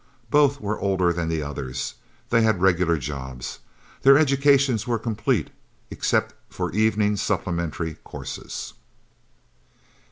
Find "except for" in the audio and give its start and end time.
5.91-6.71